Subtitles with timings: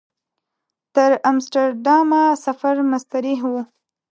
[0.95, 3.53] تر امسټرډامه سفر مستریح و.